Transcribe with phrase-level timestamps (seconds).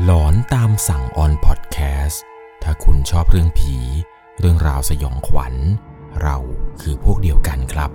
[0.00, 2.22] หลอนตามสั่งออนพอดแคสต์
[2.62, 3.76] ถ้าคุณชอบเรื่องผี
[4.38, 5.54] เรื่องราวสยองขวัญ
[6.22, 6.36] เรา
[6.80, 7.90] คือพวกเดียวกันครับ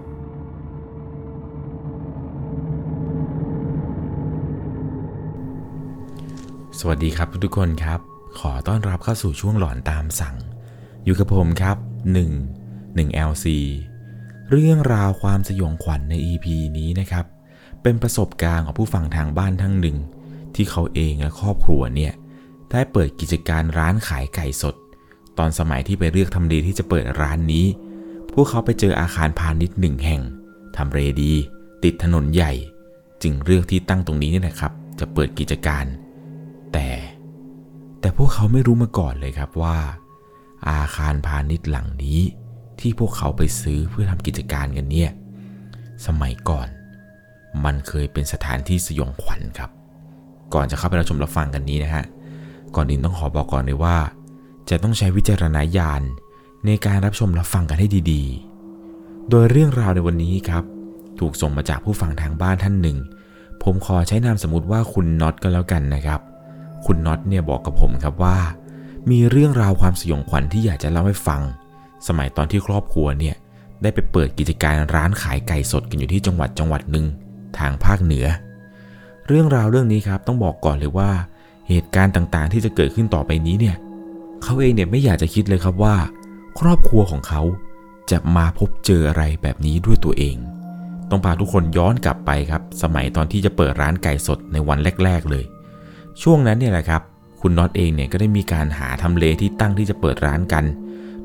[6.79, 7.99] สวัสดีครับทุกคนครับ
[8.39, 10.35] ขอต้อนรับเข้าสู่ช่วงหลอนตามสั่ง
[11.05, 11.77] อยู่กับผมครับ
[12.37, 13.45] 1 1 LC
[14.49, 16.45] เรื่องราวความสยองขวัญใน EP
[16.77, 17.25] นี้นะครับ
[17.83, 19.97] เป็นประสบการณ์ของผู้ฟังทางบ้านทั้งหนึ่ง
[20.57, 22.13] ที่เขาเองและครอบครัวเนี่ย
[22.71, 24.75] ได้เปิดกิจการร้านขายไก่สด
[25.37, 27.65] ตอนสมัยที่ไปเลือกทำเลที่จะเปิดร้านนี้
[28.33, 30.21] พวกเขาไปเจออาคารพาณิชย์หนึ่งแห่ง
[30.77, 31.33] ทำเลดี
[31.83, 32.53] ติดถนนใหญ่
[33.21, 35.85] จึงเลือกที่ตั้งตรงนี้นี่นะครับ จะเปิดกิจการ
[36.73, 36.87] แต่
[37.99, 39.77] แต่พวกเขาไม่รู้มาก่อนเลยครับว่า
[40.69, 42.19] อาคารพาณิชย์หลังนี้
[42.79, 45.11] ที่พวกเขาไปซื้อเพื่อทำกิจการกันเนี่ย
[46.05, 46.67] สมัยก่อน
[47.65, 49.71] มันเคยเป็นสถานที่สยองขวัญครับ
[50.53, 52.05] ก่อนจะเข้าไปรับชมรับฟังกันนี้นะฮะ
[52.75, 53.97] ก่อนอื่นต้องขอบอกก่อนเลยว่า
[54.69, 56.01] จะต้องใช้วิจารณญาณ
[56.65, 60.63] ในการรับชมรับฟังกันให้ดีๆ โดยเรื่องราวในวันนี้ครับ
[61.19, 62.97] ถูกส่งมาจากผู้ฟังทางบ้านท่านหนึ่ง
[63.63, 66.21] ผมขอใช้นามสมมติว่าคุณน็อตก็แล้วกันนะครับ
[66.85, 68.37] คุณน็อตเนี่ยบอกกับผมครับว่า
[69.11, 71.41] มีเรื่องราวความสยองขวัญที่อยากจะเล่าให้ฟัง
[72.07, 73.35] สมัยตอนที่ครอบครัวเนี่ย
[73.81, 77.05] ได้ไปเปิดกิจการร้านขายไก่สดกันอยู่ที่จังหวัดจังหวัดหนึ่ง
[77.57, 78.25] ทางภาคเหนือ
[79.27, 81.11] เรื่องราวเรื่องนี้ครับต้องบอกก่อนเลยว่า
[81.69, 83.75] เหตุการณ์ต่างๆ ที่จะเกิดขึ้นต่อไปนี้เนี่ย
[84.43, 85.95] เขาเองเนี่ยไม่อยากจะคิดเลยครับว่า
[86.59, 87.41] ครอบครัวของเขา
[88.11, 90.35] จะมาพบเจออะไรแบบนี้ด้วยตัวเอง
[91.09, 95.45] ต้องพาทุกคนย้อนกลับไปครับ สมัยตอนที่จะเปิดร้านไก่สดในวันแรก ๆ เลย
[96.21, 97.01] ช่วงนั้นเนี่ยแหละครับ
[97.41, 100.65] คุณน็อตเองเนี่ยก็ได้มีการหาทำเลที่ตั้งที่จะเปิดร้านกัน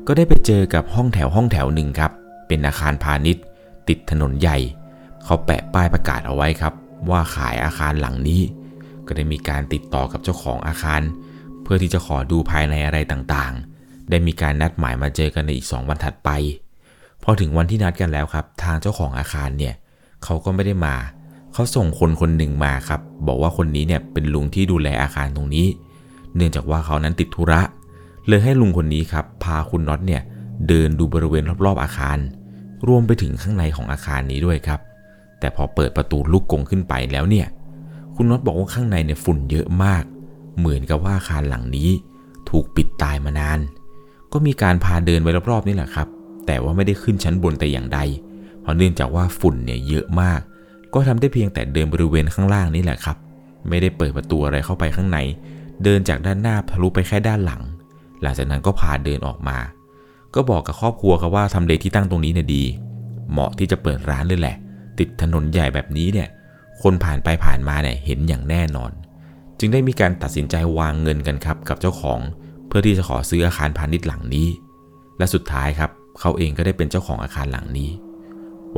[0.07, 2.11] ก็ได้ไปเจอกับห้องแถวห้องแถวหนึ่งครับ
[2.47, 3.43] เป็นอาคารพาณิชย์
[3.87, 4.57] ติดถนนใหญ่
[5.23, 6.73] เขาแปะป้ายประกาศเอาไว้ครับ
[7.11, 8.41] ว่าขายอาคารหลังนี้
[9.07, 11.01] ก็ได้มีการติดต่อกับเจ้าของอาคาร
[11.63, 16.29] เพื่อที่จะขอดูภายในอะไรต่างๆ ได้มีการนัดหมายมาเจอกันในอีก 2 วันถัดไป
[17.23, 19.73] พอถึงวันที่นัดกันแล้วครับ ทางเจ้าของอาคารเนี่ย
[20.23, 20.95] เขาก็ไม่ได้มา
[21.53, 25.67] เขาส่งคนคนหนึ่งมาครับ บอกว่าคนนี้เนี่ยเป็นลุงที่ดูแลอาคารตรงนี้
[26.35, 27.61] เนื่องจากว่าเขานั้นติดธุระ
[28.27, 30.21] เลยให้ลุงคนนี้ครับพาคุณน็อตเนี่ย
[30.67, 32.17] เดินดูบริเวณรอบๆอาคาร
[32.87, 34.79] รวมไปถึงข้างในของอาคารนี้ด้วยครับ
[35.43, 37.47] แต่พอเปิดประตูลูกกงขึ้นไปแล้วเนี่ย
[38.15, 40.03] คุณน็อตบอกว่าข้างในเนี่ยฝุ่นเยอะมาก
[40.57, 41.89] เหมือนกับว่าอาคารหลังนี้
[42.49, 43.59] ถูกปิดตายมานาน
[44.33, 46.07] ก็มีการพาเดินไปรอบๆนี่แหละครับ
[46.45, 47.99] แต่ว่าไม่ได้ขึ้นชั้นบนแต่อย่างใด
[48.61, 50.39] เพราะเนื่องจากว่าฝุ่นเนี่ยเยอะมาก
[50.93, 53.17] ก็ทำได้เพียงแต่เดินบริเวณข้างล่างนี่แหละครับ
[53.69, 55.17] ไม่ได้เปิดประตูอะไรเข้าไปข้างใน
[55.83, 57.61] เดินจากด้านหน้าทะลุไปแค่ด้านหลัง
[58.21, 59.57] หลังจากนั้นก็พาเดินออกมา
[60.35, 62.63] ก็บอกกับครอบครัวครับว่าทำเลที่ตั้งตรงนี้เนี่ยดี
[63.31, 64.55] เหมาะที่จะเปิดร้านเลยแหละ
[64.99, 66.29] ติดถนนใหญ่แบบนี้เนี่ย
[66.81, 68.91] คนผ่านไปผ่านมาเนี่ยเห็นอย่างแน่นอน
[69.59, 72.19] จึงได้มีการตัดสินใจวางเงินกันครับ กับเจ้าของ
[72.67, 74.47] เพื่อที่จะขอซื้ออาคารพาณิชย์หลังนี้
[75.17, 77.89] และสุดท้ายครับ เขาเองก็ได้เป็นเจ้าของอาคารหลังนี้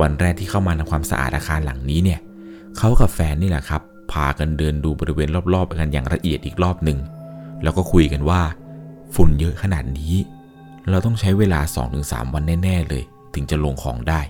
[0.00, 2.20] วันแรกที่เข้ามาทำความสะอาดอาคารหลังนี้เนี่ย
[2.78, 3.82] เขากับแฟนนี่แหละครับ
[4.12, 6.98] พากันเดินดูบริเวณรอบๆกันอย่างละเอียดอีกรอบหนึ่ง
[7.62, 8.40] แล้วก็คุยกันว่า
[9.14, 10.14] ฝุ่นเยอะขนาดนี้
[10.90, 11.60] เราต้องใช้เวลา
[11.96, 13.02] 2-3 วันแน่ ๆ เลย
[13.34, 14.20] ถึงจะลงของได้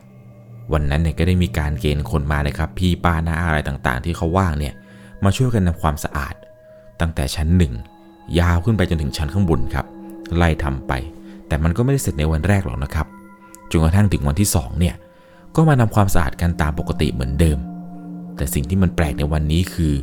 [0.73, 4.75] วันนั้นเนี่ยก็ได้มีการเกณฑ์คนมาเลยครับ พี่ป้าน้าอะไรต่างๆ ที่เขาว่างเนี่ย
[5.25, 6.35] มาช่วยกันทำความสะอาด
[7.01, 7.73] ตั้งแต่ชั้นหนึ่ง
[8.41, 9.87] ยาวขึ้นไปจนถึงชั้นข้างบนครับ
[10.37, 10.93] ไล่ทำไป
[11.49, 13.07] แต่มันก็ไม่ได้เสร็จในวันแรกหรอกนะครับ
[13.71, 14.95] จนกระทั่งถึงวันที่2เนี่ย
[15.57, 17.59] ก็มาทำความสะอาดกันตามปกติเหมือนเดิม
[18.37, 19.95] แต่สิ่งที่มันแปลกในวันนี้คือ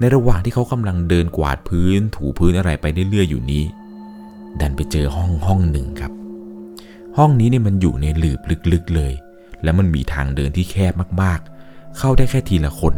[0.00, 3.64] ในระหว่างที่เขากำลังเดินกวาดพื้น ถูพื้นอะไรไปเรื่อยๆอยู่นี้
[4.60, 6.12] ดันไปเจอห้องห้องหนึ่งครับ
[7.18, 8.40] ห้องนี้เนี่ยมันอยู่ในหลืบ
[8.72, 9.12] ลึกๆเลย
[9.62, 12.94] แล้วมันมีทางเดินที่แคบมากๆ เข้าได้แค่ทีละคน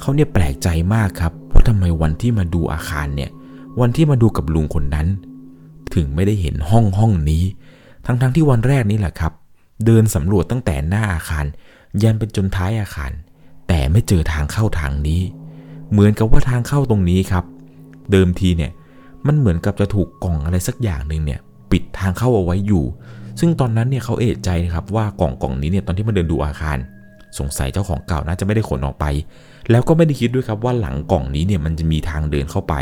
[0.00, 3.30] เขาเนี่ยแปลกใจมากครับว่าทำไมวันที่มาดูอาคารเนี่ย
[3.80, 5.06] วันที่มาดูกับลุงคนนั้น
[5.94, 7.44] ถึงไม่ได้เห็นห้องห้องนี้
[8.06, 9.32] ทั้งๆทที่วันแรกนี้แหละครับ
[9.86, 11.44] เดินสำรวจตั้งแต่หน้าอาคาร
[12.02, 13.10] ยันเป็นจนท้ายอาคาร
[13.68, 15.20] แต่ไม่เจอทางเข้าทางนี้
[15.90, 17.44] เหมือนกับว่าทางเข้าตรงนี้ครับ
[18.10, 18.72] เดิมทีเนี่ย
[19.26, 21.40] มันเหมือนกับจะถูกกล่องอะไรสักอย่างหนึ่งเนี่ย
[21.70, 22.84] ปิดทางเข้าเอาไว้อยู่
[23.40, 26.78] ซึ่งตอนนั้นเนี่ยเขาเอะใจนะครับว่ากล่องกล่องนี้เนี่ยตอนที่มาเดินดูอาคาร
[27.38, 29.04] สงสัยเจ้าของเก่าน่าจะไม่ได้ขนออกไป
[29.70, 32.74] แล้วก็ไม่ได้คิดด้วยครับว่าหลังกล่องนี้เนี่ยมันจะมีทางเดินเข้าไป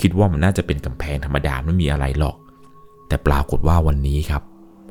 [0.00, 2.36] คิดว่ามันน่าจะเป็นกำแพงธรรมดาไม่มีอะไรหรอก
[3.08, 4.42] แต่ปรากฏว่าวันนี้ครับ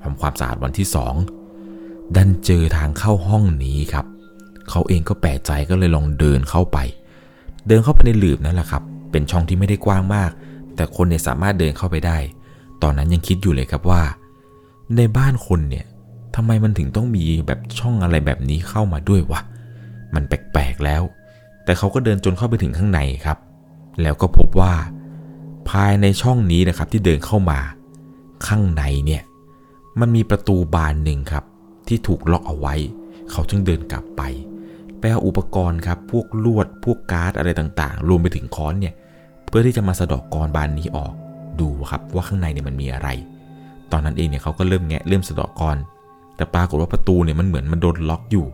[0.04, 1.14] ทำความสะอาดวันที่สอง
[2.16, 4.06] ดันเจอทางเข้าห้องนี้ครับ
[4.70, 6.78] เขาเองก็แปลกใจก็เลยลองเดินเข้าไป
[7.68, 10.32] เดินเข้าไปในหลืบนั่นแหละครับ เป็นช่องที่ไม่ได้กว้างมาก
[10.76, 12.18] แต่คนเนี่ยสามารถเดินเข้าไปได้
[12.84, 14.02] ตอนนั้นยังคิดอยู่เลยครับว่า
[14.98, 15.86] ในบ้านคนเนี่ย
[16.36, 19.42] ทำไมมันถึงต้องมีแบบช่องอะไรแบบนี้เข้ามาด้วยวะ
[20.16, 21.02] มันแปลกๆแล้ว
[21.66, 23.38] แต่เขาก็เดินจนเข้าไปถึงข้างในครับ
[24.02, 24.74] แล้วก็พบว่า
[25.70, 27.60] ภายในช่องนี้นะครับที่เดินเข้ามา
[28.48, 29.24] ข้างในเนี่ย
[30.00, 31.44] มันมีประตูบานหนึ่งครับ
[31.88, 32.76] ที่ถูกล็อกเอาไว้
[33.32, 34.22] เขาจึงเดินกลับไป
[35.00, 38.94] ไปเอาอุปกรณ์ครับ พวกลวด พวกการ์ดอะไรต่างๆ รวมไปถึงค้อนเนี่ย
[39.48, 41.14] เพื่อที่จะมาสะดอกกรบานนี้ออก
[41.60, 43.10] ดูครับว่าข้างในเนี่ยมันมีอะไร
[43.92, 45.78] ตอนนั้นเองเนี่ยเขาก็เริ่มแงะเริ่มสะดอกกร
[46.36, 48.46] แต่ปรากฏว่าประตูเนี่ยมันเหมือนมันโดนล็อกอยู่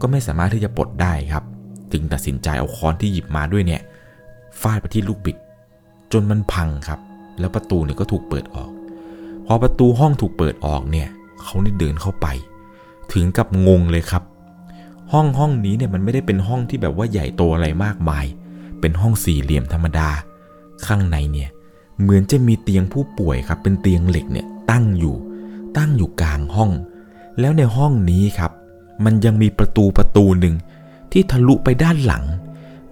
[0.00, 1.44] ก็ไม่สามารถที่จะปลดได้ครับ
[1.92, 3.82] จึงตัดสินใจเอาค้อนที่หยิบมาด้วยเนี่ย
[4.60, 5.36] ฟาดไปที่ลูกบิด
[6.12, 7.00] จนมันพังครับ
[7.38, 8.70] แล้วประตูเนี่ยก็ถูกเปิดออก
[9.46, 11.08] พอประตูห้องถูกเปิดออกเนี่ย
[11.42, 12.26] เขาได้เดินเข้าไป
[13.12, 14.22] ถึงกับงงเลยครับ
[15.12, 18.24] ห้องห้องนี้เนี่ยมันไม่ได้เป็นห้องที่แบบว่าใหญ่โตอะไรมากมาย
[18.80, 20.08] เป็นห้องสี่เหลี่ยมธรรมดา
[20.86, 21.50] ข้างในเนี่ย
[22.00, 25.16] เหมือนจะมีเตียงผู้ป่วยครับ เป็นเตียงเหล็กเนี่ย ตั้งอยู่
[25.76, 26.70] ตั้งอยู่กลางห้อง
[27.40, 28.52] แล้วในห้องนี้ครับ
[29.04, 30.54] มันยังมีประตูประตูหนึ่ง
[31.12, 32.24] ที่ทะลุไปด้านหลัง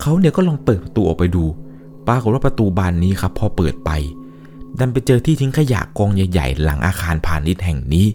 [0.01, 1.45] เขาเนี่ยก็ลองเปิดประตูออกไปดู
[2.07, 3.91] ปรากฏว่าประตูบานนี้ครับ พอเปิดไป
[4.79, 8.07] ดันไปเจอที่ทิ้งขยะกองใหญ่ ๆ หลังอาคารพาณิชย์แห่งนี้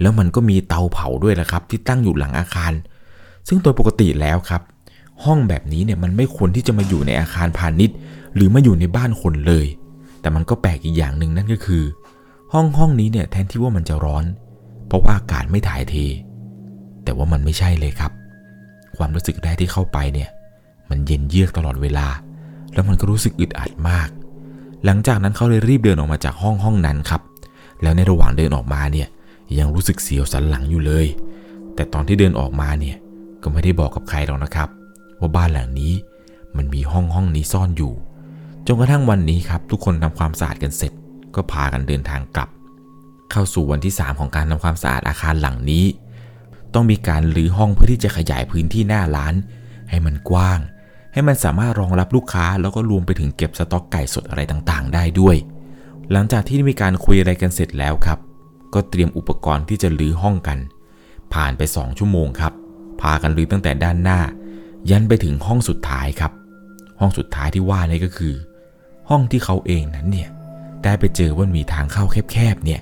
[0.00, 2.72] แล้วมันก็มีเตาเผาด้วยละครับ ที่ตั้งอยู่หลังอาคาร
[3.48, 4.62] ซึ่งโดยปกติแล้วครับ
[5.24, 7.96] ห้องแบบนี้เนี่ยมันไม่ควรที่จะมาอยู่ในอาคารพาณิชย์
[8.34, 9.66] หรือมาอยู่ในบ้านคนเลย
[10.20, 11.82] แต่มันก็แปลกอีกอย่างหนึ่งนั่นก็คือ
[12.52, 14.24] ห้องห้องนี้เนี่ยแทนที่ว่ามันจะร้อน
[14.86, 15.94] เพราะว่าอากาศไม่ถ่ายเท
[17.04, 18.12] แต่ว่ามันไม่ใช่เลยครับ
[18.96, 20.30] ความรู้สึกแรกที่เข้าไปเนี่ย
[20.90, 22.06] มันเย็นเยือกตลอดเวลา
[22.72, 24.08] แล้วมันก็รู้สึกอึดอัดมาก
[24.84, 27.20] หลังจากนั้นเขาเลยรีบเดินออกมาจากห้องห้องนั้นครับ
[27.82, 29.08] แล้วในระหว่างเดินออกมาเนี่ย
[29.58, 31.06] ยังรู้สึกเสียวสันหลังอยู่เลย
[31.74, 32.96] แต่ตอนที่เดินออกมาเนี่ย
[33.42, 34.68] ก็ไม่ได้บอกกับใครหรอกนะครับ
[35.18, 35.92] ว่าบ้านหลังนี้
[36.56, 37.92] มันมีห้องห้องนี้ซ่อนอยู่
[38.66, 40.92] จนกระทั่งวันนี้ครับ ทุกคนทำความสะอาดกันเสร็จ
[41.36, 42.48] ก็พากันเดินทางกลับ
[43.30, 45.84] เข้าสู่วันที่ 3 ของการทำความสะอาดอาคารหลังนี้
[46.74, 49.34] ต้องมีการรื้อห้องเพื่อที่จะขยายพื้นที่หน้าร้าน
[49.90, 50.60] ให้มันกว้าง
[51.12, 55.36] ให้มันสามารถรองรับลูกค้าแล้วก็รวมไปถึงเก็บสต็อกไก่สดอะไรต่างๆ ได้ด้วย
[56.10, 58.18] หลังจากที่มีการคุยอะไรกันเสร็จแล้วครับ
[58.74, 60.58] ก็เตรียมอุปกรณ์ที่จะรื้อห้องกัน
[61.34, 62.52] ผ่านไป 2 ชั่วโมงครับ
[63.00, 64.20] พากันรื้อตั้งแต่ด้านหน้า
[64.90, 66.32] ยันไปถึงห้องสุดท้ายครับ
[67.00, 68.34] ห้องสุดท้ายที่ว่านี่ก็คือ
[69.08, 70.28] ห้องที่เขาเองนั้นเนี่ย
[70.84, 72.80] ได้ไปเจอว่ามีทางเข้าแคบๆเนี่ย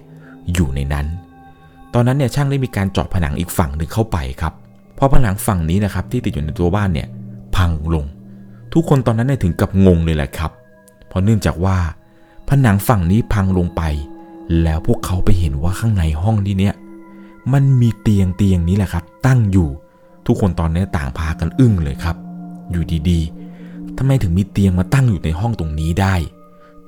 [0.55, 1.07] อยู่ในนั้น
[1.95, 4.53] ตอนนั้นเนี่ยช่างได้มีการเจาะผนังอีกฝั่งหนึ่งเข้าไปครับ
[4.99, 7.09] พอผนังฝั่งนี้นะครับที่ติดอยู่ในตัวบ้านเนี่ย
[7.57, 8.05] พังลง
[8.73, 10.51] ทุกคนตอนนั้นเนี่ยถึงกับงงเลยแหละครับ
[11.09, 11.77] เพราะเนื่องจากว่า
[12.49, 13.83] ผนังฝั่งนี้พังลงไป
[14.63, 16.75] แล้วพวกเขาไปเห็นว่าข้างในห้องที่เนี้ย
[17.53, 19.69] มันมีเตียงเตียงนี้แหละครับ ตั้งอยู่
[20.27, 22.17] ทุกคนตอนนี้ต่างพากันอึ้งเลยครับ
[22.71, 26.15] อยู่ดีๆทำไมถึงมีเตียงมาตั้งอยู่ในห้องตรงนี้ได้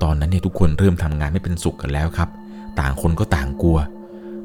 [0.03, 2.29] ตอนนั้นเนี่ยทุกคนเริ่มทำงานไม่เป็นสุขกันแล้วครับ
[2.79, 3.77] ต่างคนก็ต่างกลัว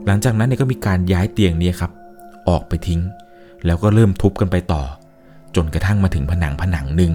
[0.06, 1.92] หลังจากนั้นเนี่ยก็มีการย้ายเตียงนี้ครับ
[2.48, 3.00] ออกไปทิ้ง
[3.66, 4.82] แล้วก็เริ่มทุบกันไปต่อ
[5.56, 7.12] จนกระทั่งมาถึงผนังผนังหนึ่ง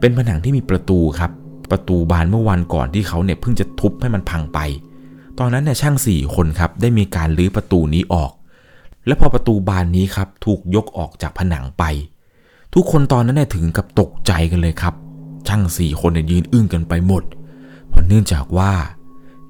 [0.00, 1.30] เป็นผนังที่มีประตูครับ
[1.70, 4.58] ประตูบานเมื่อวันก่อนที่เขาเนี่ยเพิ่งจะทุบให้มันพังไป
[5.38, 8.32] ตอนนั้นเนี่ยช่างสี่คนครับได้มีการลื้อประตูนี้ออก
[9.06, 11.84] และพอประตูบานนี้ครับถูกยกออกจากผนังไป
[12.74, 14.94] ทุกคนตอนนั้นเนี่ยถึงกับตกใจกันเลยครับ
[15.48, 18.72] ช่างสี่คนเนี่ยยืนอึ้งกันไปหมดเพราะเนื่องจากว่า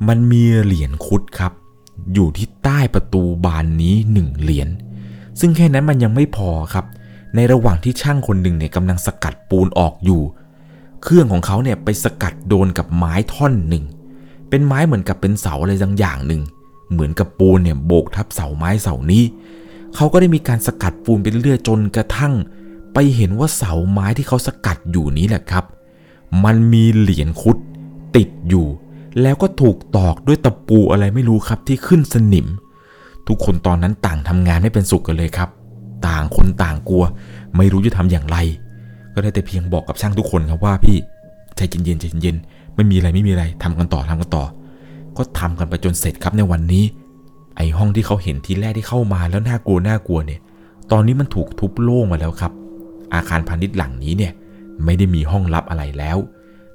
[0.08, 1.52] มันมีเหรียญคุดครับ
[2.14, 4.68] อยู่ที่ใต้ประตูบานนี้หนึ่งเหรียญ
[5.40, 6.84] ซึ่งแค่นั้นมันยังไม่พอครับ
[7.34, 10.22] ในระหว่างที่ช่างคนหนึ่งเนี่ยกำลังสกัดปูนออกอยู่
[11.02, 13.84] เครื่องของเขาเนี่ยไปสกัดโดนกับไม้ท่อนหนึ่ง
[14.48, 16.42] เป็นไม้เหมือนกับเป็นเสาอะไรบางอย่างหนึ่ง
[16.90, 19.24] เหมือนกับปูนเนี่ยโบกทับเสาไม้เสานี้
[19.94, 22.34] เขาก็ได้มีการสกัดปูนไปเรื่อยจนกระทั่ง
[22.94, 25.64] ไปเห็นว่าเสาไม้ที่เขาสกัดอยู่นี้แหละครับ
[26.44, 27.56] มันมีเหรียญคุด
[28.16, 28.66] ติดอยู่
[29.22, 32.46] แล้วก็ถูกตอกด้วยตะปูอะไรไม่รู้ครับที่ขึ้นสนิม
[33.28, 35.48] ทุกคนตอนนั้นต่างทำงานไม่เป็นสุขกันเลยครับ
[36.06, 37.04] ต่างคนต่างกลัว
[37.56, 38.36] ไม่รู้จะทำอย่างไร
[39.14, 40.96] ก็ได้แต่เพียงบอกกับช่างทุกคนครับว่าพี่
[41.56, 44.44] ใจเย็นๆใจเย็นๆไม่มีอะไรไม่มีอะไรทำกันต่อทำกันต่อ
[45.16, 46.84] ก็ทำกันไปจนเสร็จครับในวันนี้
[47.56, 50.40] ไอห้องที่เขาเห็นทีแรกที่เข้ามาแล้วน่ากลัวน่ากลัวเนี่ย
[50.92, 52.52] ตอนนี้มันถูกทุบโล่งมาแล้วครับ
[53.14, 54.32] อาคารพาณิชย์หลังนี้เนี่ย
[54.84, 56.16] ไม่ได้มีห้องลับอะไรแล้ว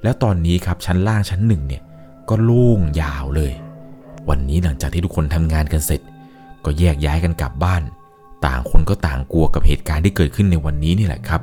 [0.04, 1.82] แล้วตอนนี้ครับชั้นล่างชั้นหนึ่งเนี่ย
[2.30, 3.54] ก็โล่งยาวเลย
[4.30, 6.02] วันนี้หลังจากที่ทุกคนทำงานกันเสร็จ
[6.66, 7.84] ก็แยกย้ายกันกลับบ้าน
[8.46, 11.42] ต่างคนก็ต่างกลัวกับเหตุการณ์ที่เกิดขึ้นในวันนี้นี่แหละครับ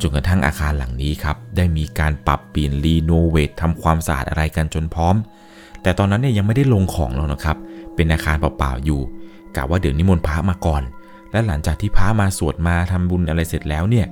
[0.00, 5.14] จนกระทั่งอาคารหลังนี้ครับได้มีการปรับเปลี่ยนรีโนเวททำความสะอาดอะไรกันจนพร้อม
[5.82, 7.56] แต่ตอนนั้นเนี่ยยังไม่ได้ลงของหรอกนะครับ
[7.94, 9.00] เป็นอาคารเปล่าๆอยู่
[9.56, 10.82] กะว่าเดี๋ยวนิมนต์พระมาก่อน
[11.32, 14.06] และหลังจากที่พระมาสวดมาทำบุญอะไรเสร็จแล้วเนี่ย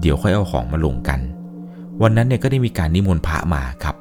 [0.00, 1.20] เดี๋ยวค่อยเอาของมาลงกัน
[2.02, 3.96] วันนั้นเนี่ยก็ได้มีการนิมนต์พระมาครับ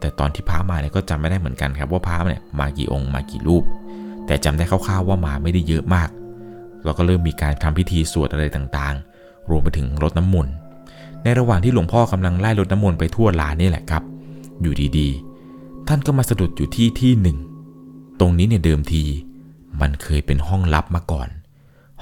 [0.00, 3.64] แต่ตอนที่พระมาเนี่ยก็จำไม่ได้เหมือนกันครับ ว่าพระเนี่ยมากี่องค์มากี่รูป
[4.26, 6.08] แต่จำได้คร่าวๆว่ามาไม่ได้เยอะมาก
[6.84, 10.54] เราก็เริ่มมีการทำพิธีสวดอะไรต่างๆ รวมไปถึงรดน้ำมนต์
[11.22, 14.02] ในระหว่างที่หลวงพ่อกำลังไล่รดน้ำมนต์ไปทั่วลานนี่แหละครับ
[14.60, 17.38] อยู่ดีๆ ท่านก็มาสะดุดอยู่ที่ที่หนึ่ง
[18.20, 19.04] ตรงนี้เนี่ยเดิมที
[19.80, 21.28] มันเคยเป็นห้องลับมาก่อน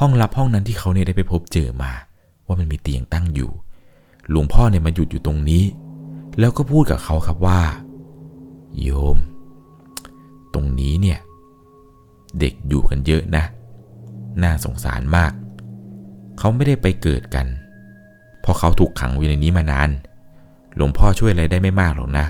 [0.00, 1.92] ห้องลับห้องนั้นที่เขาเนี่ยได้ไปพบเจอมา
[2.46, 3.50] ว่ามันมีเตียงตั้งอยู่
[4.30, 5.64] หลวงพ่อเนี่ยมาหยุดอยู่ตรงนี้
[6.38, 7.60] แล้วก็พูดกับเขาครับว่า
[8.82, 9.18] โยม
[10.54, 11.18] ตรงนี้เนี่ย
[12.40, 13.44] เด็กอยู่กันเยอะนะ
[14.42, 15.32] น่าสงสารมาก
[16.38, 17.46] เขาไม่ได้ไปเกิดกัน
[18.40, 19.90] เพราะเขาถูกขังอยู่ในนี้มานาน
[20.76, 22.26] หลวงพ่อช่วยอะไรได้ไม่มากหรอกนะ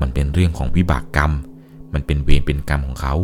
[0.00, 1.32] มันเป็นเรื่องของวิบากกรรม
[1.92, 3.14] มันเป็นเวรเป็นกรรมของเขา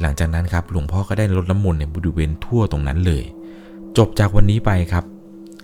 [0.00, 3.24] หลังจากนั้นครับหลวงพ่อก็ได้ลดน้ำมนต์ในบริเวณทั่วตรงนั้นเลย
[3.96, 5.04] จบจากวันนี้ไปครับ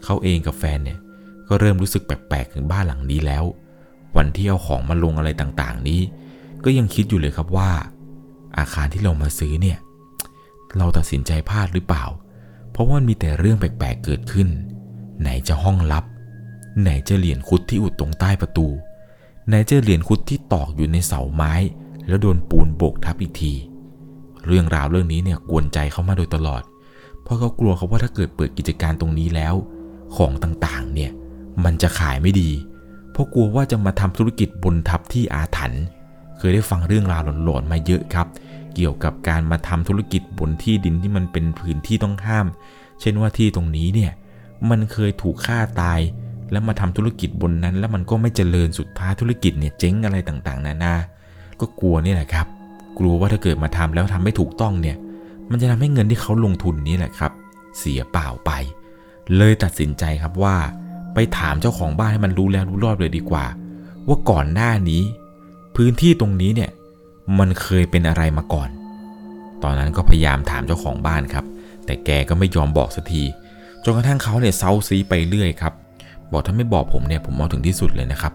[0.05, 0.99] เขาเองกับแฟนเนี่ย
[1.49, 3.45] ก็เริ่มรู้สึกแปลกๆถึงบ้านหลังนี้แล้ว
[4.17, 6.01] วันที่เอาของมาลงอะไรต่างๆ นี้
[6.65, 7.71] ก็ยังคิดอยู่เลยครับว่า
[8.59, 9.79] อาคารที่เรามาซื้อเนี่ย
[10.77, 12.05] เราตัดสินใจพลาดหรือเปล่า
[12.71, 14.49] เพราะว่ามีแต่เรื่องแปลกๆเกิดขึ้น
[15.21, 16.05] ไหนจะห้องลับ
[16.83, 18.67] ไหนจะเหรียญคุดที่อุดตรงใต้ประตู
[19.49, 21.53] ไหนจะเหรียญคุดที่ตอกอยู่ในเสาไม้
[22.07, 23.53] แล้วโดนปูนโบกทับอีกที
[24.47, 26.63] เรื่องราวเรื่องนี้เนี่ยกวนใจเขามาโดยตลอด
[27.23, 29.55] เพราะเขากลัวเขาว่าถ้าเกิดเปิดกิจการตรงนี้แล้ว
[30.17, 31.11] ของต่างๆ เนี่ย
[31.65, 32.51] มันจะขายไม่ดี
[33.13, 35.83] เพราะกลัวว่าจะมาทำธุรกิจบนทับที่อาถรรพ์
[36.39, 38.27] เคยได้ฟังเรื่องราวหลอนๆมาเยอะครับ
[38.75, 42.47] เกี่ยวกับการมาทำธุรกิจบนที่ดินที่มันเป็นพื้นที่ต้องห้าม
[43.01, 44.13] เช่นว่าที่ตรงนี้เนี่ย
[44.71, 46.01] มันเคยถูกฆ่าตาย
[46.51, 50.95] แล้วมาทำธุรกิจบนนั้น แล้วมันก็ไม่เจริญสุดท้ายธุรกิจเนี่ยเจ๊งอะไรต่างๆ นานา
[51.61, 52.47] ก็กลัวนี่แหละครับ
[52.99, 54.97] กลัวว่าถ้าเกิดมาทำแล้วทำไม่ถูกต้องเนี่ย
[55.51, 57.33] มันจะทำให้เงินที่เขาลงทุนนี้แหละครับ
[57.79, 58.51] เสียเปล่าไป
[59.37, 60.57] เลยตัดสินใจครับว่า
[61.17, 63.45] ไปถามเจ้าของบ้านให้มันรู้แล้วรู้รอดเลยดีกว่า
[64.09, 65.03] ว่าก่อนหน้านี้
[65.77, 66.71] พื้นที่ตรงนี้เนี่ย
[67.39, 68.69] มันเคยเป็นอะไรมาก่อน
[69.63, 71.45] ตอนนั้นก็พยายามถามเจ้าของบ้านครับ
[71.85, 73.23] แต่แกก็ไม่ยอมบอกสักที
[73.85, 75.73] จนกระทั่งเขาเนี่ยเซาซีไปเรื่อยครับ
[76.33, 78.33] บอกถ้าไม่บอกผมเนี่ยผมเอาถึงที่สุดเลยนะครับ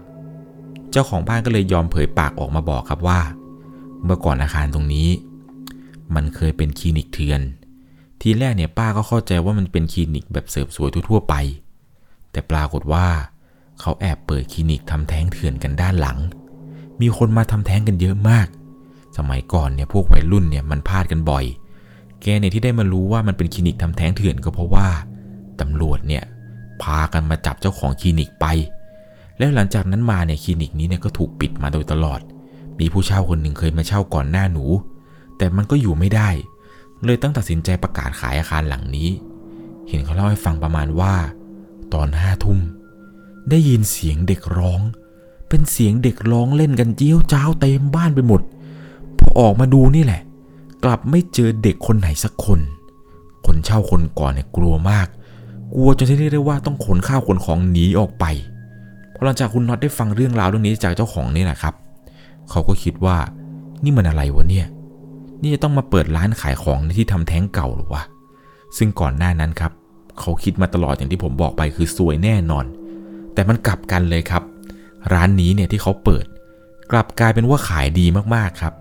[0.90, 3.20] เจ้าของบ้านก็เลยยอมเผยปากออกมาบอกครับว่า
[4.04, 5.08] เมื่อก่อนอาคารตรงนี้
[6.14, 7.40] มันเคยเป็นคลินิกเถื่อน
[8.20, 11.34] ทีแรกเนี่ยป้าก็เข้าใจว่ามันเป็นคลินิกแบบเสริมสวยทั่วๆไป
[12.32, 13.06] แต่ปรากฏว่า
[13.80, 16.18] เขาแอบเปิดคลินิกทำแท้งเถื่อนกันด้านหลัง
[17.00, 18.46] มีคนมาทำแท้งกันเยอะมาก
[19.16, 21.44] สมัยก่อนเนี่ยพวกวัยรุ่นเนี่ยมันพลาดกันบ่อย
[22.22, 24.88] แกเนี่ยที่ได้มารู้ว่ามันเป็นคลินิกทำแท้งเถื่อนก็เพราะว่า
[25.60, 26.24] ตำรวจเนี่ย
[26.82, 28.46] พากันมาจับเจ้าของคลินิกไป
[29.38, 32.20] แล้วหลังจากนั้นมาเนี่ยคลินิกนี้เนี่ยก็ถูกปิดมาโดยตลอด
[32.78, 34.64] มีผู้เช่าคนหนึ่งเคยมาเช่าก่อนหน้าหนู
[35.38, 36.28] แต่มันก็อยู่ไม่ได้
[37.04, 39.08] เลยต้องตัดสินใจประกาศขายอาคารหลังนี้
[39.88, 41.14] เห็นเขาเล่าให้ฟังประมาณว่า
[41.92, 42.58] ตอนห้าทุ่ม
[43.50, 44.80] ได้ยินเสียงเด็กร้อง
[45.48, 48.40] เป็นเสียงเด็กร้องเล่นกันเจี้ยวจ้าวเต็มบ้านไปหมด
[49.18, 50.22] พอออกมาดูนี่แหละ
[50.84, 52.60] กลับไม่เจอเด็กคนไหนสักคน
[53.46, 55.06] คนเช่าคนก่อนเนี่ยกลัวมาก
[55.74, 58.24] กลัวจนที่เรียกได้ว่าต้องขนข้าวขนของหนีออกไป
[59.14, 61.74] พอหลังจากคุณน็อตได้ฟังเรื่องราวเรื่องนี้จากเจ้าของนี่แหละครับ
[62.50, 63.16] เขาก็คิดว่า
[63.84, 64.66] นี่มันอะไรวะเนี่ย
[65.42, 68.02] นี่จะต้องมาเปิดร้านขายของในที่ทำแท้งเก่าหรือวะ
[68.76, 69.72] ซึ่งก่อนหน้านั้นครับ
[70.20, 72.64] เขาคิดมาตลอดอย่างที่ผมบอกไปคือซวยแน่นอน
[73.34, 74.42] แต่มันกลับกันเลยครับ
[75.12, 76.24] ร้านนี้เนี่ยที่เขาเปิด
[76.92, 78.74] กลับกลายเป็นว่าขายดีมากๆครับ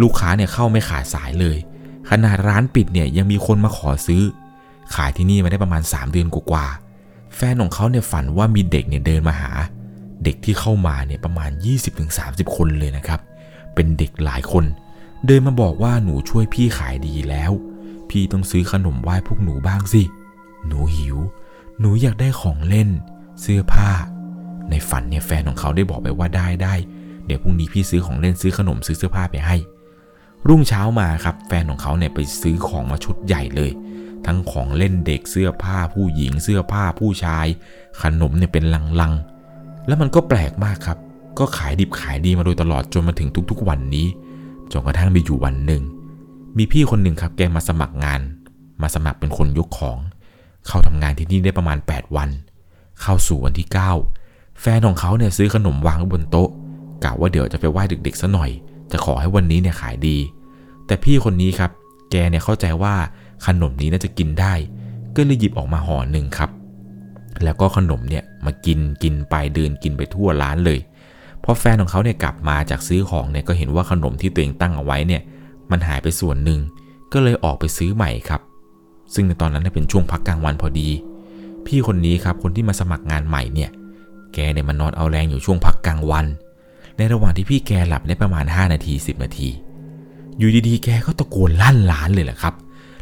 [0.00, 1.58] ลูกค้าเนี่ยเข้าไม่ขาดสายเลย
[2.10, 4.22] ขนาดร้านปิดเนี่ยยังมีคนมาขอซื้อ
[4.94, 9.50] ขายที่นี่มาได้ประมาณ 3 เดือนกว่าๆแฟนของเขาเนี่ยฝันว่ามีเด็กเนี่ยเดินมาหา
[10.24, 11.50] เด็กที่เข้ามาเนี่ยประมาณ
[12.02, 13.20] 20-30 คนเลยนะครับ
[13.74, 14.64] เป็นเด็กหลายคน
[15.26, 17.52] เดินมาบอกว่าหนูช่วยพี่ขายดีแล้ว
[18.10, 20.02] พี่ต้องซื้อขนมไหว้พวกหนูบ้างสิ
[20.66, 21.16] หนูหิว
[21.80, 22.88] หนูอยากได้ของเล่น
[23.40, 23.90] เสื้อผ้า
[24.70, 26.74] ในฝันเนี่ยแฟนของเขาได้บอกไปว่าได้ได้
[27.26, 29.56] เดี๋ยวพรุ่งนี้พี่ซื้อของเล่นซื้อขนมซื้อเสื้อผ้าไปให้
[30.48, 33.70] รุ่งเช้ามาครับแฟนของเขาเนี่ยไปซื้อของมาชุดใหญ่เลย
[34.26, 37.46] ทั้งของเล่นเด็กเสื้อผ้าผู้หญิงเสื้อผ้าผู้ชาย
[38.02, 38.64] ขนมเนี่ยเป็น
[39.00, 40.98] ลังๆ แล้วมันก็แปลกมากครับ
[41.38, 44.06] ก็ขายดิบขายดีมาโดยตลอดจนมาถึงทุกๆวันนี้
[44.72, 45.82] จนกระทั่งมีอยู่วันหนึ่ง
[46.58, 48.20] มีพี่คนหนึ่งครับแกมาสมัครงาน
[48.82, 49.98] มาสมัครเป็นคนยกของ
[50.66, 52.30] เข้าทำงานที่นี่ได้ประมาณ 8 วัน
[53.02, 53.68] เข้าสู่วันที่
[54.12, 56.48] 9 แฟนของเขาเนี่ยซื้อขนมวางไว้บนโต๊ะ
[57.04, 58.50] กะว่าเดี๋ยวจะไปไหว้เด็กๆซะหน่อย
[58.92, 60.18] จะขอให้วันนี้เนี่ยขายดี
[60.86, 61.70] แต่พี่คนนี้ครับ
[62.10, 62.94] แกเนี่ยเข้าใจว่า
[63.46, 64.54] ขนมนี้น่าจะกินได้
[65.14, 66.50] ก็เลยหยิบออกมาห่อหนึ่งครับ
[67.44, 70.80] แล้วก็ขนมเนี่ยมากินกินไปเดินกินไปทั่วร้านเลย
[71.44, 75.22] พอแฟนของเขาเนี่ยกลับมาจากซื้อของเนี่ยก็เห็นว่าขนมที่ตัวเองตั้งเอาไว้เนี่ย
[75.70, 76.60] มันหายไปส่วนหนึ่ง
[77.12, 78.40] ก็เลยออกไปซื้อใหม่ครับ
[79.14, 80.88] ซึ่งในตอนนั้นเนยเป็นช่วงพักกลางวันพอดี
[81.66, 83.70] พี่คนนี้ครับคนที่มาสมัครงานใหม่เนี่ย
[84.34, 86.26] แกเนี่ยมานอนเอาแรงอยู่ช่วงพักกลางวัน
[86.96, 89.48] ในระหว่างที่พี่แกหลับได้ประมาณ 5 นาที 10 นาที
[90.38, 92.54] อยู่ดีๆ แกก็ตะโกนลั่นร้านเลยแหละครับ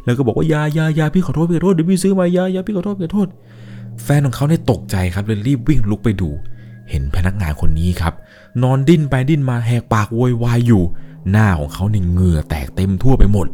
[0.05, 3.27] แล้วก็บอกว่ายายายาพี่ขอโทษพี่ขอโทษเดี๋ยวพี่ซื้อมายายาพี่ขอโทษพี่ขอโทษ
[4.03, 6.29] แฟนของเขาเนี่ยตกใจครับเลยรีบวิ่งลุกไปดู
[6.89, 8.13] เห็นพนักงานคนนี้ครับ
[8.63, 10.83] นอนดิ้นไปดิ้นมาแหกปากโวยวายอยู่
[11.31, 13.47] หน้าของเขาเนี่ยเหงื่อแตกเต็มทั่วไปหมด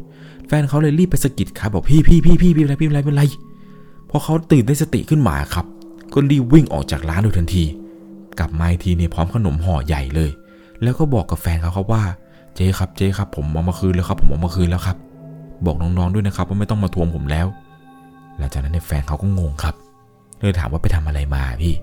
[0.49, 3.23] แฟนเขาเลยรีบไปสะกิดครับบอกพี่พี่พี่พี่พี่เป็นไรพี่เป็นไรเป็นไร
[4.09, 5.65] พอเขาตื่นได้สติขึ้นมาครับ
[6.13, 7.63] ก็รีบวิ่งออกจากร้านโดยทันที
[8.39, 10.31] กลับมาทีเนี่ยพร้อมขนมห่อใหญ่เลย
[10.81, 12.03] แล้วก็บอกกับแฟนเขาครับว่า
[12.55, 14.97] เจ๊ครับเจ๊ครับ ผมเอามาคืนแล้วครับ ผมเอามาคืนแล้วครับ
[15.65, 17.47] บอกน้องๆด้วยนะครับ ว่าไม่ต้องมาทวงผมแล้ว
[18.37, 19.75] หลังจากนั้นเนี่ยแฟนเขาก็งงครับ
[20.39, 21.75] เลยถามว่าไปทำอะไรมาพี่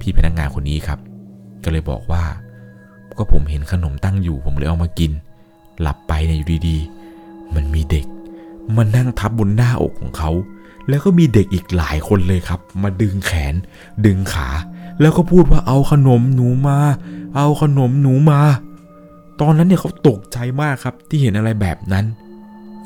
[0.00, 0.98] พี่พนักงานคนนี้ครับ
[1.64, 2.22] ก็เลยบอกว่า
[3.18, 5.10] ก็ผมเห็นขนมตั้งอยู่ผมเลยเอามากิน
[5.80, 6.99] หลับไปเนี่ยอยู่ดีๆ
[7.54, 8.06] มันมีเด็ก
[8.76, 10.30] มานั่งทับบนหน้าอกของเขา
[10.88, 13.54] แล้วก็มีเด็กอีกหลายคนเลยครับ มาดึงแขน
[14.06, 14.48] ดึงขา
[15.00, 16.78] แล้วก็พูดว่าเอาขนมหนูมา
[17.36, 18.40] เอาขนมหนูมา
[19.40, 22.04] ตอนนั้นเนี่ยเขาตกใจมากครับที่เห็นอะไรแบบนั้น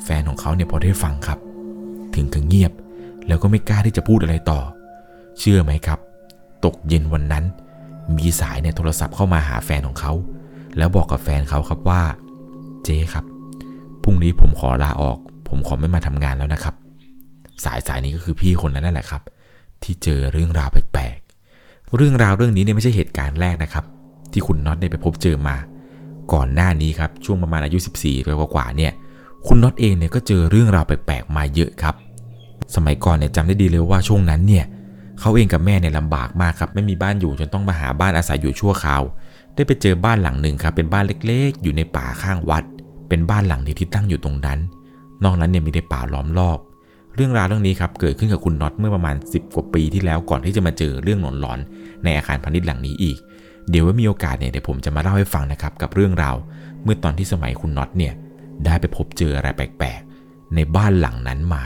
[0.03, 1.39] แฟนของเขาเนี่ยพอได้ฟังครับ
[2.15, 2.71] ถึงกับเงียบ
[3.27, 4.59] แล้วก็ไม่กล้าที่จะพูดอะไรต่อ
[5.39, 5.99] เชื่อไหมครับ
[6.65, 7.45] ตกเย็นวันนั้น
[8.17, 10.13] มีสายเนี่ยโทรศัพท์เข้ามาหาแฟนของเขา
[10.77, 12.01] แล้วบอกกับแฟนเขาครับว่า
[12.83, 13.25] เจ๊ครับ
[14.05, 15.17] พรุ่งนี้ผมขอลาออก
[15.49, 16.75] ผมขอไม่มาทำงานแล้วนะครับ
[17.65, 19.21] สายสายนี้ก็คือพี่คนนั้นนั่นแหละครับ
[19.83, 23.85] ที่เจอเรื่องราวแปลกๆเรื่องราวเรื่องนี้เนี่ยไม่ใช่เหตุการณ์แรกนะครับ
[24.31, 25.55] ที่คุณน็อตได้ไปพบเจอมา
[26.33, 28.91] ก่อนหน้านี้ครับช่วงประมาณอายุ 14ไปกว่าๆเนี่ย
[29.47, 31.95] คุณน็อตเองเนี่ยก็เจอเรื่องราวแปลกๆมาเยอะครับ
[32.75, 34.65] สมัยก่อนเนี่ยจำได้ดีเลยว่าช่วงนั้นเนี่ย
[35.19, 39.01] เขาเองกับแม่เนี่ยลำบากมากครับไม่มีบ้านอยู่จนต้องมาหาบ้านอาศัยอยู่ชั่วคราว
[39.55, 42.63] ได้ไปเจอบ้านหลังหนึ่งครับเป็นบ้านเล็กๆ อยู่ในป่าข้างวัด
[43.09, 44.59] เป็นบ้านหลังเดียวที่ตั้งอยู่ตรงนั้น
[45.23, 46.59] นอกนั้นเนี่ยมีแต่ป่าล้อมรอบ
[47.15, 53.17] เรื่องราวเรื่องนี้ครับเกิดขึ้นกับคุณน็อตเมื่อประมาณ 10 กว่าปีที่แล้วก่อนที่จะมาเจอเรื่องหลอนๆในอาคารพาณิชย์หลังนี้อีก
[53.69, 56.35] เดี๋ยวว่ามีโอกาสเนี่ยเดี๋ยวผมจะมาเล่าให้ฟังนะครับกับเรื่องราว
[56.83, 58.13] เมื่อตอนที่สมัยคุณน็อตเนี่ย
[58.65, 61.63] ได้ไปพบเจออะไรแปลกๆ ในบ้านหลังนั้นมา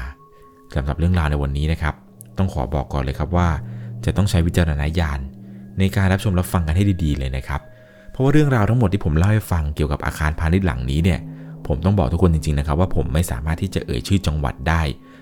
[0.75, 1.93] สำหรับเรื่องราวในวันนี้นะครับ
[2.37, 3.49] ต้องขอบอกก่อนเลยครับว่า
[4.05, 5.19] จะต้องใช้วิจารณญาณ
[5.79, 7.61] ในการรับชมรับฟังกันให้ดีๆเลยนะครับ
[8.11, 11.19] เพราะว่าเรื่องราวทั้งหมดที่ผมเล่าให้ฟังเกี่ยวกับอาคารพาณิชย์หลังนี้เนี่ย
[11.69, 14.81] ผมต้องบอกทุกคนจริงๆนะครับว่าผมไม่สามารถที่จะเอ่ยชื่อจังหวัดได้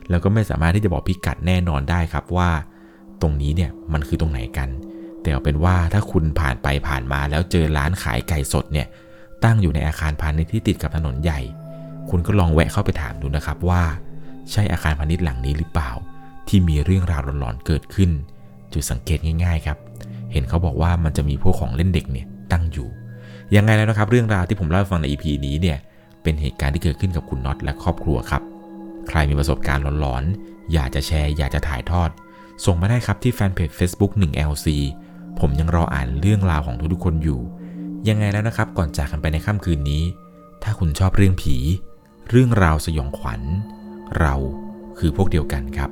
[0.09, 2.49] แล้วก็ไม่สามารถที่จะบอกพิกัดแน่นอนได้ครับว่า
[3.21, 4.69] ตรงนี้เนี่ยมันคือตรงไหนกัน
[5.21, 8.87] แต่เอาเป็นว่าถ้าคุณผ่านไปผ่านมาแล้วเจอร้านขายไก่สดเนี่ย
[9.43, 11.39] ตั้งอยู่ในอาคารพาณิชย์ที่ติดกับถนนใหญ่
[12.09, 13.83] คุณก็ลองแวะเข้าไปถามดูนะครับว่า
[14.51, 15.91] ใช่อาคารพาณิชย์หลังนี้หรือเปล่า
[16.47, 18.11] ที่มีเรื่องราวหลอนๆเกิดขึ้น
[18.73, 19.77] จุดสังเกตง่ายๆครับ
[20.31, 22.87] เห็นเขาบอกว่ามันจะมีพวกของเล่นเด็กเนี่ยตั้งอยู่
[23.55, 25.77] ยังไงแล้วนะครับเรื่องราวที่ผมเล่าฟังใน EP นี้เนี่ย
[26.27, 28.41] เป็นเหตุการณ์ที่เกิดขึ้นกับคุณน็อตและครอบครัวครับ
[29.07, 32.09] ใครมีประสบการณ์หลอนๆ อยากจะแชร์ อยากจะถ่ายทอด
[32.65, 34.67] ส่งมาได้ครับที่แฟนเพจ Facebook 1LC
[35.39, 37.39] ผมยังรออ่านเรื่องราวของทุกๆคนอยู่
[38.09, 40.03] ยังไงแล้วนะครับก่อนจากกันไปในค่ำคืนนี้
[40.63, 41.55] ถ้าคุณชอบเรื่องผี
[42.29, 43.41] เรื่องราวสยองขวัญ
[44.19, 44.35] เรา
[44.99, 45.91] คือพวกเดียวกันครับ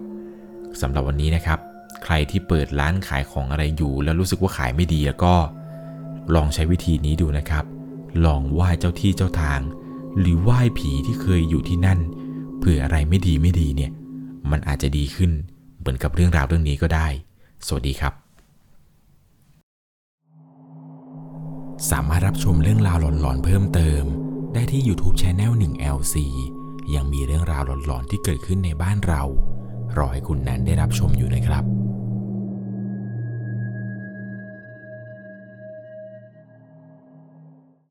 [0.81, 1.59] สำหรับวันนี้นะครับ
[2.03, 5.35] ใครที่เปิดร้านขายของอะไรอยู่ แล้วรู้สึกว่าขายไม่ดีแล้วก็
[6.35, 7.65] ลองใช้วิธีนี้ดูนะครับ
[8.25, 9.59] ลองไหว้เจ้าที่เจ้าทาง
[10.19, 11.99] หรือไหว้ผีที่เคยอยู่ที่นั่น
[12.59, 13.91] เผื่ออะไรไม่ดีไม่ดีเนี่ย
[14.51, 15.31] มันอาจจะดีขึ้น
[15.79, 17.07] เหมือนกับเรื่องราวเรื่องนี้ก็ได้
[17.67, 18.13] สวัสดีครับ
[21.91, 24.03] สามารถรับชมเรื่องราวหลอนๆเพิ่มเติม
[24.53, 26.15] ได้ที่ YouTube Channel 1 LC
[26.95, 29.21] ยังมีเรื่องราวหลอนๆที่เกิดขึ้นในบ้านเรา
[29.97, 31.63] รอให้คุณนั้นได้รับชมอยู่นะครับ